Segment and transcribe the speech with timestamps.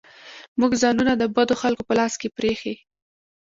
[0.59, 2.73] موږ ځانونه د بدو خلکو په لاس کې پرېښي.